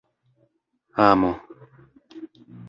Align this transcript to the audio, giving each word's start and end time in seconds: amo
amo 1.07 1.29